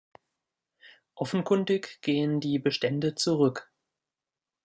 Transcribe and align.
Offenkundig 1.13 2.01
gehen 2.01 2.39
die 2.39 2.57
Bestände 2.57 3.13
zurück. 3.13 3.71